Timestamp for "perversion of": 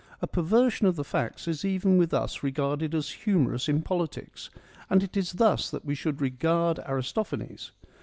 0.25-0.95